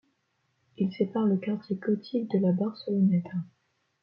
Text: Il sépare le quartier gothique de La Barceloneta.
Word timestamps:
Il 0.79 0.91
sépare 0.95 1.25
le 1.27 1.37
quartier 1.37 1.75
gothique 1.75 2.31
de 2.31 2.39
La 2.39 2.53
Barceloneta. 2.53 3.37